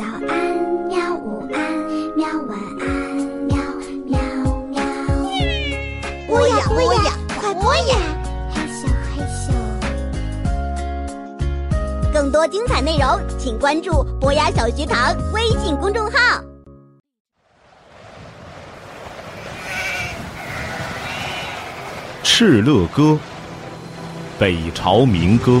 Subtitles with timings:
[0.00, 0.32] 早安，
[0.88, 1.14] 喵！
[1.14, 1.60] 午安，
[2.16, 2.26] 喵！
[2.48, 2.88] 晚安，
[3.44, 3.54] 喵
[4.06, 4.18] 喵
[4.70, 4.80] 喵。
[6.26, 7.98] 播呀播呀，快播呀！
[8.50, 9.52] 嘿咻嘿咻。
[12.14, 16.18] 更多精彩内容，请关注博雅小学堂微信公众号。
[22.24, 23.02] 《敕勒歌》，
[24.38, 25.60] 北朝民歌。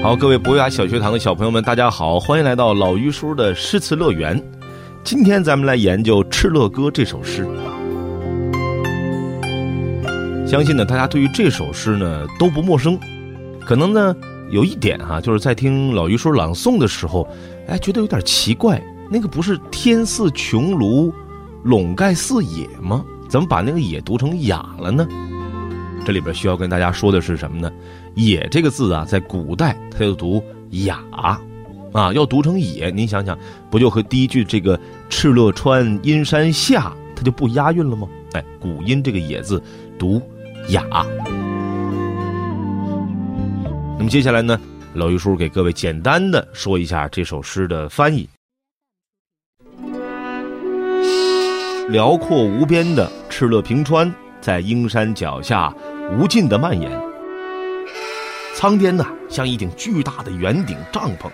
[0.00, 4.40] 好，各位博雅小学堂的小朋友们，大家好，欢迎来到老于叔的诗词乐园。
[5.02, 7.44] 今天咱们来研究《敕勒歌》这首诗。
[10.46, 12.98] 相信呢，大家对于这首诗呢都不陌生。
[13.60, 14.14] 可能呢
[14.50, 17.28] 有一点哈、就是在听老于叔朗诵的时候，
[17.66, 18.80] 哎，觉得有点奇怪，
[19.10, 21.12] 那个不是“天似穹庐，
[21.64, 23.04] 笼盖四野”吗？
[23.28, 25.06] 怎么把那个“野”读成“雅”了呢？
[26.08, 27.70] 这里边需要跟大家说的是什么呢
[28.16, 30.42] ？“野”这个字啊，在古代它就读
[30.86, 31.04] “雅”，
[31.92, 33.38] 啊，要读成“野”，您想想，
[33.70, 38.08] 不就和第一句这个“敕勒川，阴山下”它就不押韵了吗？
[38.32, 39.62] 哎，古音这个“野”字
[39.98, 40.18] 读
[40.72, 40.82] “雅”。
[43.98, 44.58] 那么接下来呢，
[44.94, 48.26] 老于叔给各位简单的说一下这首诗的翻译。
[51.90, 55.74] 辽阔无边的敕勒平川，在鹰山脚下
[56.18, 56.90] 无尽的蔓延。
[58.54, 61.30] 苍天呐，像一顶巨大的圆顶帐篷，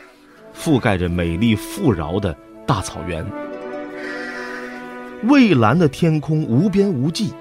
[0.54, 3.24] 覆盖着美丽富饶的大草原。
[5.22, 7.32] 蔚蓝的天空无边无际，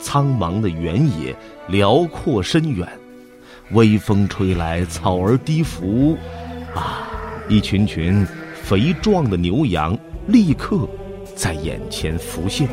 [0.00, 1.36] 苍茫的原野
[1.68, 2.88] 辽阔深远。
[3.72, 6.16] 微风吹来，草儿低伏，
[6.74, 7.06] 啊，
[7.48, 8.26] 一群群
[8.62, 10.88] 肥壮的牛羊立刻
[11.36, 12.66] 在眼前浮现。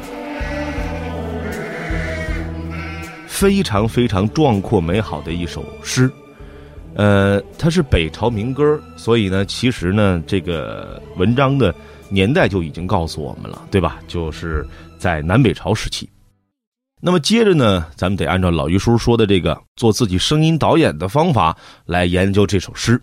[3.35, 6.09] 非常非常壮阔美好的一首诗，
[6.95, 11.75] 呃，它是北朝民歌，所以呢，其实呢，这个文章的
[12.07, 13.99] 年代就已经告诉我们了，对吧？
[14.07, 14.65] 就是
[14.97, 16.09] 在南北朝时期。
[17.01, 22.99] 那么接着呢，咱们得按照老于叔说的这个做自己声音导演的方法来研究这首诗。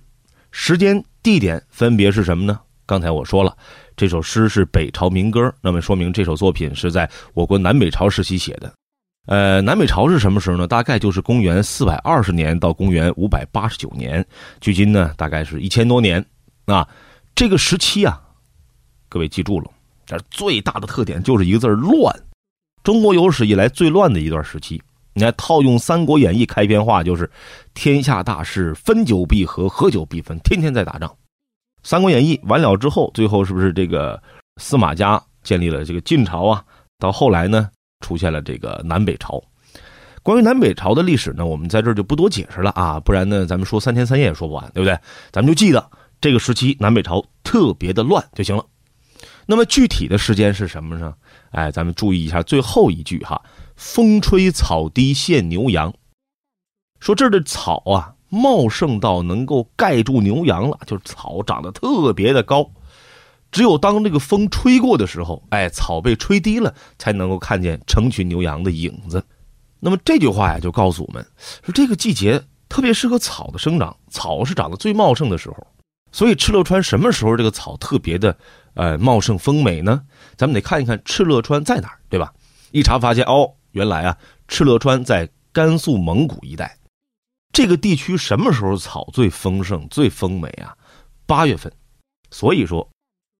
[0.51, 2.59] 时间、地点分别是什么呢？
[2.87, 3.55] 刚才我说了，
[3.97, 8.73] 这首诗是北朝民歌，那么说明这首作品是在我国南北朝时期写的。
[9.27, 10.67] 呃，南北朝是什么时候呢？
[10.67, 14.25] 大概就是公元四百二十年到公元五百八十九年，
[14.61, 16.25] 距今呢大概是一千多年。
[16.67, 16.89] 啊，
[17.35, 18.21] 这个时期啊，
[19.09, 19.71] 各位记住了，
[20.07, 22.15] 这最大的特点就是一个字乱。
[22.83, 24.83] 中国有史以来最乱的一段时期。
[25.15, 27.31] 你看，套用《三国演义》开篇话就是
[27.75, 31.09] “天下大势，分久必合，合久必分”，天天在打仗。
[31.83, 34.21] 《三国演义》完了之后，最后是不是这个
[34.57, 36.65] 司马家建立了这个晋朝啊？
[36.99, 37.69] 到后来呢，
[38.03, 39.43] 出现了这个南北朝。
[40.23, 44.99] 关于南北朝的历史呢，我们在这就不多解释了啊，不然呢，咱们说三天三夜也说不完，对不对？
[45.33, 45.91] 咱们就记得
[46.21, 48.65] 这个时期南北朝特别的乱就行了。
[49.47, 51.15] 那么具体的时间是什么呢？
[51.51, 53.43] 哎，咱们注意一下最后一句哈
[53.75, 55.93] ，“风吹草低见牛羊”，
[57.01, 62.71] 说这儿的草啊茂盛到能够盖住牛羊了，就是草长得特别的高，
[63.53, 69.25] 只有当这个风吹过的时候，哎，草被吹低了，才能够看见成群牛羊的影子。
[69.79, 71.25] 那么这句话呀，就告诉我们
[71.63, 75.67] 说，这个季节特别适合草的生长，草是长得最茂盛的时候。
[76.11, 78.37] 所以敕勒川什么时候这个草特别的
[78.75, 80.03] 呃茂盛丰美呢？
[80.37, 82.33] 咱们得看一看敕勒川在哪儿，对吧？
[82.71, 84.17] 一查发现哦，原来啊
[84.49, 86.79] 敕勒川在甘肃蒙古一带，
[87.53, 90.77] 这个地区什么时候草最丰盛、最丰美啊？
[91.27, 91.71] 八月份。
[92.31, 92.89] 所以说，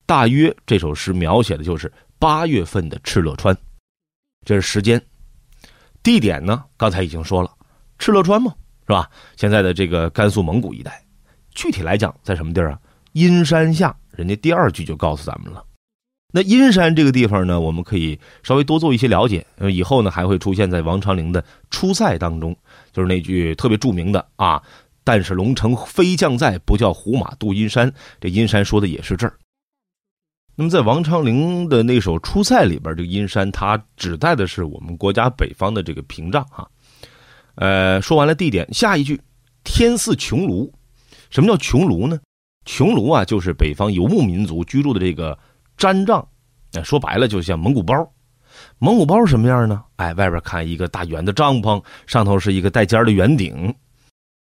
[0.07, 3.57] 大约这首诗描写的就是八月份的敕勒川。
[4.45, 5.01] 这是时间，
[6.03, 6.65] 地点呢？
[6.77, 7.51] 刚才已经说了，
[7.99, 8.53] 敕勒川嘛，
[8.87, 9.09] 是吧？
[9.37, 11.03] 现在的这个甘肃蒙古一带。
[11.55, 12.81] 具体来讲，在什么地儿啊？
[13.13, 15.65] 阴山下，人家第二句就告诉咱们了。
[16.35, 19.47] 那阴山这个地方呢，我们可以稍微多做一些了解。
[19.71, 22.57] 以后呢还会出现在王昌龄的《出塞》当中，
[22.91, 24.63] 就是那句特别著名的啊
[25.05, 29.35] ：“但是龙城飞将在，不教胡马度阴山。”这阴山说的也是这儿。
[30.55, 36.69] 那么在王昌龄的那首《出塞》里边，这个阴山它指代的是我们国家北方的这个屏障哈。
[37.55, 39.21] 呃，说完了地点，下一句
[39.65, 40.71] “天似穹庐”。
[41.31, 42.21] 什么叫穹庐呢？
[42.67, 45.39] 穹庐啊，就是北方游牧民族居住的这个
[45.79, 46.27] 毡帐，
[46.75, 47.95] 哎，说白了就像蒙古包。
[48.79, 49.83] 蒙古包什么样呢？
[49.97, 53.75] 哎，外边看一个大圆的帐篷，上头是一个带尖的圆顶。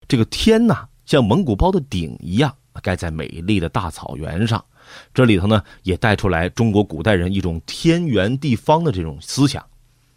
[0.07, 4.65] 这个天呐，像蒙古包的顶一样，盖在美丽的大草原上。
[5.13, 9.65] 这里头呢，也带出来中国古代人一种天圆地方的这种思想。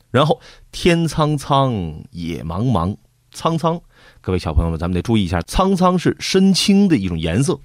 [0.10, 0.42] 然后
[0.72, 1.74] 天苍苍，
[2.12, 2.98] 野茫茫，
[3.32, 3.82] 苍苍，
[4.20, 7.60] 各位小朋友们，咱们得注意一下，苍苍是深青的一种颜色，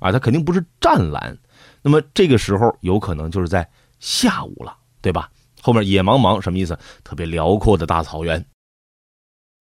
[0.00, 1.38] 啊，它肯定不是湛蓝。
[1.82, 3.68] 那么这个时候有可能就是在
[4.00, 5.30] 下午了，对吧？
[5.62, 6.76] 后面野茫茫什么意思？
[7.04, 8.44] 特别辽阔的大草原。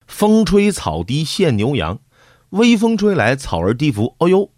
[0.08, 2.00] 风吹草低见牛羊，
[2.50, 4.16] 微风吹来，草儿低伏。
[4.20, 4.52] 哦呦，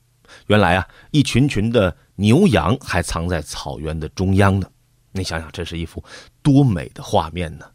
[0.47, 4.67] 原来啊，一群群的牛羊还藏在草原的中央呢。
[5.11, 6.03] 你想想，这是一幅
[6.41, 7.65] 多美的画面呢。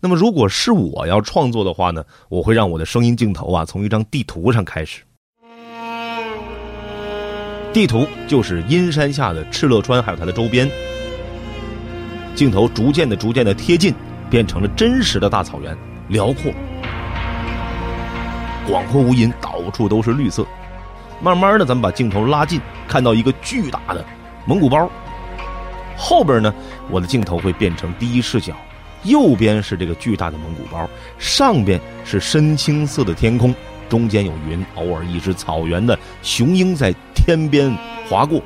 [0.00, 5.02] 那么，如果是我要创作的话呢，我会让我的声音镜头啊，从一张地图上开始。
[7.72, 10.68] 地图就是阴山下的敕勒川，还有它的周边。
[12.34, 13.94] 镜头逐渐的、逐渐的贴近，
[14.28, 15.76] 变成了真实的大草原，
[16.08, 16.50] 辽阔、
[18.66, 20.46] 广阔无垠，到处都是绿色。
[21.22, 24.04] 慢慢的，咱们把镜头拉近，看到一个巨大的
[24.44, 24.90] 蒙古包。
[25.96, 26.52] 后边呢，
[26.90, 28.54] 我的镜头会变成第一视角，
[29.04, 33.54] 右边是这个巨大的蒙古包，上边是深青色的天空，
[33.88, 37.72] 中间有云，偶尔一只草原的雄鹰在天边
[38.08, 38.42] 划过。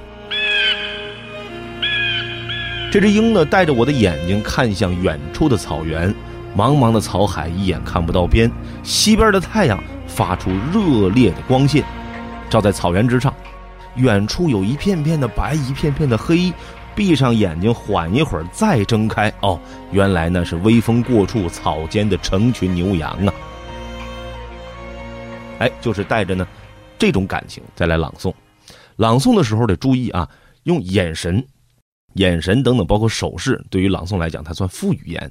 [2.93, 6.15] 这只鹰呢，带着我的眼睛看向远处的草原，
[6.55, 8.51] 茫茫的草海一眼看不到边，
[8.83, 11.83] 西边的太阳发出热烈的光线，
[12.49, 13.35] 照在草原之上，
[13.97, 16.53] 远处有一片片的白，一片片的黑。
[16.95, 19.31] 闭上眼睛，缓一会儿，再睁开。
[19.43, 19.61] 哦，
[19.93, 23.35] 原来呢是微风过处，草间的成群牛羊啊！
[25.59, 26.49] 哎，就是带着呢
[26.99, 28.33] 这种感情再来朗诵。
[28.97, 30.27] 朗诵的时候得注意啊，
[30.63, 31.47] 用眼神、
[32.15, 35.31] 眼神等等，包括手势，对于朗诵来讲，它算副语言。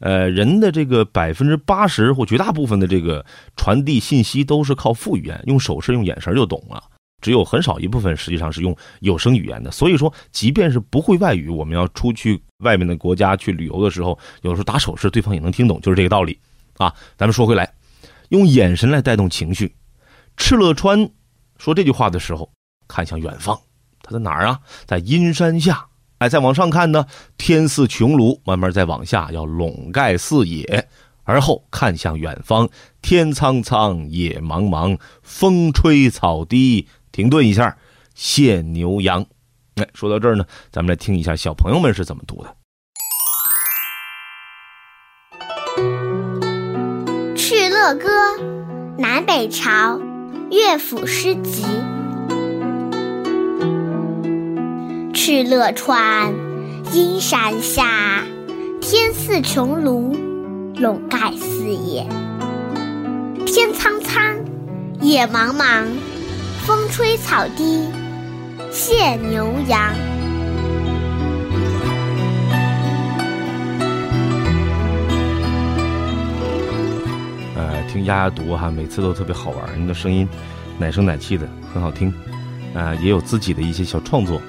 [0.00, 3.24] 呃，人的这个百分之八十或绝大部分的这个
[3.56, 6.82] 传递信息都是靠副语言，用手势、用眼神就懂了。
[7.20, 16.36] 只有很少一部分实际上是用有声语言的，所以说，即便是不会外语，我们要出去外面的国家去旅游的时候，有时候打手势，对方也能听懂，就是这个道理
[16.78, 16.92] 啊。
[17.16, 17.72] 咱们说回来，
[18.30, 19.72] 用眼神来带动情绪。
[20.36, 21.08] 敕勒川
[21.58, 22.50] 说这句话的时候，
[22.88, 23.56] 看向远方，
[24.02, 24.58] 他在哪儿啊？
[24.84, 25.86] 在阴山下。
[26.22, 30.88] 哎，再往上看呢，天似穹庐，慢慢再往下要笼盖四野，
[31.24, 32.68] 而后看向远方，
[33.00, 36.86] 天苍苍，野茫茫，风吹草低。
[37.10, 37.76] 停顿一下，
[38.14, 39.26] 献牛羊。
[39.74, 42.54] 哎，说到这儿呢，咱们来听一下小朋友们是怎么读的。
[47.36, 48.08] 《敕勒歌》，
[48.96, 50.00] 南北朝，
[50.50, 51.64] 乐府诗集。
[55.24, 56.34] 敕勒川，
[56.92, 58.24] 阴山下，
[58.80, 60.18] 天似穹庐，
[60.80, 62.04] 笼盖四野。
[63.46, 64.36] 天苍苍，
[65.00, 65.86] 野茫茫。
[66.66, 67.86] 风吹草低
[68.72, 69.94] 见牛羊。
[77.54, 80.28] 呃，听丫丫读哈，每次都特别好玩，你的声音
[80.80, 82.12] 奶声奶气的，很好听。
[82.74, 84.42] 啊，也有自己的一些小创作，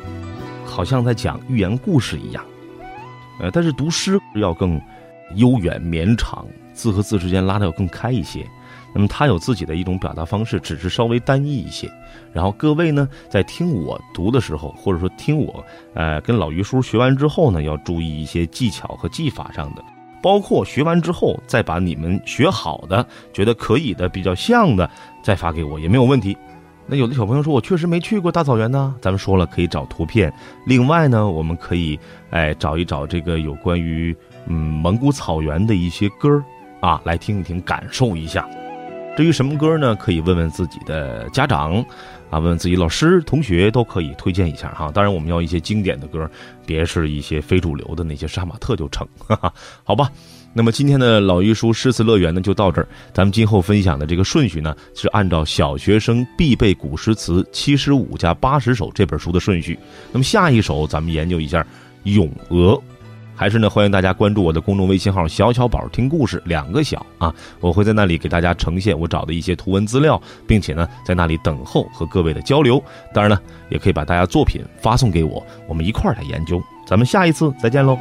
[0.66, 2.44] 好像在讲寓言故事一样。
[3.40, 4.80] 呃，但是读诗要更
[5.36, 8.46] 悠远绵长，字和字之间拉的要更开一些。
[8.96, 11.92] 那么他有自己的一种表达方式，只是稍微单一一些。
[12.32, 15.66] 然后各位呢，在听我读的时候，或者说听我，
[15.96, 19.84] 呃，跟老于叔学完之后呢，要注意一些技巧和技法上的，
[20.22, 23.04] 包括学完之后再把你们学好的、
[23.34, 24.88] 觉得可以的、比较像的
[25.24, 26.38] 再发给我也没有问题。
[26.86, 30.32] 那有的小朋友说我确实没去过大草原呢，咱们说了可以找图片。
[30.66, 31.98] 另外呢，我们可以
[32.30, 34.16] 哎找一找这个有关于
[34.48, 36.44] 嗯蒙古草原的一些歌儿
[36.82, 38.48] 啊，来听一听，感受一下。
[39.16, 39.96] 至于什么歌呢？
[39.96, 41.76] 可以问问自己的家长，
[42.32, 44.92] 啊，问问自己老师、同学都可以推荐一下哈。
[44.92, 46.28] 当然，我们要一些经典的歌，
[46.66, 49.54] 别是一些非主流的那些杀马特就成， 哈哈，
[49.84, 50.10] 好吧。
[50.52, 52.88] 那么今天的老玉书诗词乐园呢，就到这儿。
[53.14, 59.78] 咱们今后分享的这个顺序呢，是按照小学生必备古诗词七十五加八十首这本书的顺序。
[60.12, 61.62] 那么下一首，咱们研究一下
[62.04, 62.74] 《咏鹅》。
[63.36, 72.82] 还是呢，欢迎大家关注我的公众微信号“小小宝听故事”，两个小啊，我会在那里给大家呈现我找的一些图文资料，并且呢，在那里等候和各位的交流。
[73.14, 76.62] 当然呢，也可以把大家作品发送给我，我们一块儿来研究。
[76.86, 77.98] 咱们下一次再见喽。